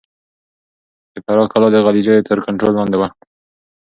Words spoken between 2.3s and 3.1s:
کنټرول لاندې وه.